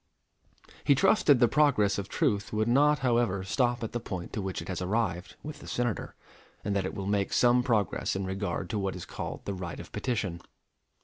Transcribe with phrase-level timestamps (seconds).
[0.83, 4.59] He trusted the progress of truth would not, however, stop at the point to which
[4.59, 6.15] it has arrived with the Senator,
[6.63, 9.79] and that it will make some progress in regard to what is called the right
[9.79, 10.41] of petition.